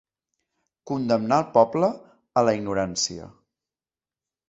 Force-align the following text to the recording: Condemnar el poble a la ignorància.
Condemnar 0.91 1.39
el 1.45 1.53
poble 1.59 1.91
a 2.43 2.47
la 2.49 2.59
ignorància. 2.61 3.33